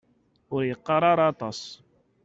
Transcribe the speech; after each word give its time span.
Ur 0.53 0.61
yeqqar 0.69 1.03
ara 1.11 1.23
aṭas. 1.31 1.59